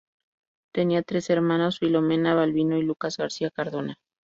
Tenía 0.73 1.03
tres 1.03 1.29
hermanos: 1.29 1.77
Filomena, 1.77 2.33
Balbino 2.33 2.75
y 2.75 2.81
Lucas 2.81 3.17
García 3.17 3.51
Cardona. 3.51 3.99